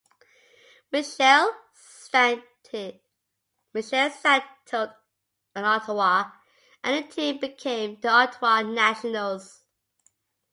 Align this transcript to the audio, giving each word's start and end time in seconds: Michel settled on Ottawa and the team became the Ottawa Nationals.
Michel 0.91 1.55
settled 1.75 2.41
on 2.73 2.99
Ottawa 5.63 6.31
and 6.83 6.97
the 6.97 7.03
team 7.07 7.37
became 7.37 7.99
the 8.01 8.07
Ottawa 8.07 8.63
Nationals. 8.63 9.63